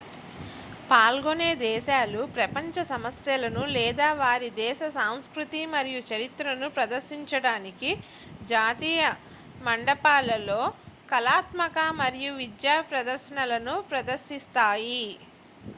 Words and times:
పాల్గొనే 0.89 1.49
దేశాలు 1.61 2.21
ప్రపంచ 2.33 2.83
సమస్యలను 2.87 3.63
లేదా 3.73 4.07
వారి 4.21 4.49
దేశ 4.57 4.89
సంస్కృతి 4.97 5.61
మరియు 5.73 6.01
చరిత్రను 6.09 6.69
ప్రదర్శించడానికి 6.77 7.91
జాతీయ 8.49 9.03
మంటపాలలో 9.61 10.61
కళాత్మక 11.09 11.77
మరియు 12.01 12.33
విద్యా 12.41 12.77
ప్రదర్శనలను 12.91 13.75
ప్రదర్శిస్తాయి 13.91 15.03